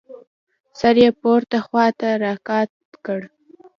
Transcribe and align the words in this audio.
سر 0.79 0.95
يې 1.03 1.09
پورته 1.21 1.57
خوا 1.65 1.85
راقات 2.23 2.71
کړ. 3.05 3.21